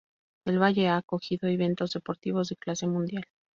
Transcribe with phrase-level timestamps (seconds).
[0.45, 3.25] El valle ha acogido eventos deportivos de clase mundial.